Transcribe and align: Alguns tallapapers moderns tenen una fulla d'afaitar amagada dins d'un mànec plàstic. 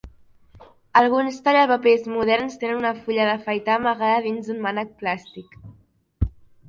Alguns 1.01 1.35
tallapapers 1.47 2.07
moderns 2.13 2.57
tenen 2.63 2.79
una 2.81 2.95
fulla 3.03 3.29
d'afaitar 3.31 3.75
amagada 3.81 4.25
dins 4.29 4.49
d'un 4.51 4.59
mànec 4.65 4.97
plàstic. 5.03 5.59